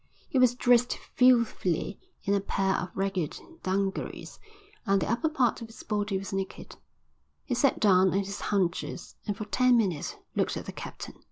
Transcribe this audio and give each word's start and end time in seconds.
He 0.29 0.39
was 0.39 0.55
dressed 0.55 0.97
filthily 1.15 1.99
in 2.23 2.33
a 2.33 2.39
pair 2.41 2.73
of 2.73 2.89
ragged 2.95 3.39
dungarees, 3.61 4.39
and 4.83 4.99
the 4.99 5.05
upper 5.11 5.29
part 5.29 5.61
of 5.61 5.67
his 5.67 5.83
body 5.83 6.17
was 6.17 6.33
naked. 6.33 6.75
He 7.45 7.53
sat 7.53 7.79
down 7.79 8.07
on 8.07 8.17
his 8.23 8.41
haunches 8.41 9.13
and 9.27 9.37
for 9.37 9.45
ten 9.45 9.77
minutes 9.77 10.15
looked 10.35 10.57
at 10.57 10.65
the 10.65 10.71
captain. 10.71 11.19